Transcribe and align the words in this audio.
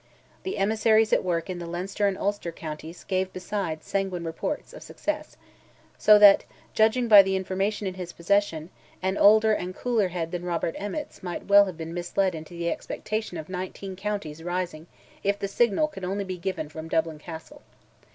The 0.41 0.57
emissaries 0.57 1.13
at 1.13 1.23
work 1.23 1.47
in 1.47 1.59
the 1.59 1.67
Leinster 1.67 2.07
and 2.07 2.17
Ulster 2.17 2.51
counties 2.51 3.03
gave 3.03 3.31
besides 3.31 3.85
sanguine 3.85 4.23
reports 4.25 4.73
of 4.73 4.81
success, 4.81 5.37
so 5.95 6.17
that, 6.17 6.43
judging 6.73 7.07
by 7.07 7.21
the 7.21 7.35
information 7.35 7.85
in 7.85 7.93
his 7.93 8.11
possession, 8.11 8.71
an 9.03 9.15
older 9.15 9.53
and 9.53 9.75
cooler 9.75 10.07
head 10.07 10.31
than 10.31 10.43
Robert 10.43 10.73
Emmet's 10.79 11.21
might 11.21 11.45
well 11.45 11.65
have 11.65 11.77
been 11.77 11.93
misled 11.93 12.33
into 12.33 12.55
the 12.55 12.71
expectation 12.71 13.37
of 13.37 13.47
nineteen 13.47 13.95
counties 13.95 14.41
rising 14.41 14.87
if 15.23 15.37
the 15.37 15.47
signal 15.47 15.87
could 15.87 16.03
only 16.03 16.23
be 16.23 16.39
given 16.39 16.67
from 16.67 16.89
Dublin 16.89 17.19
Castle. 17.19 17.61